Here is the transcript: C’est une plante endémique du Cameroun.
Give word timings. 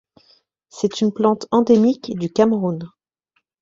C’est 0.69 1.01
une 1.01 1.13
plante 1.13 1.45
endémique 1.51 2.17
du 2.17 2.33
Cameroun. 2.33 2.89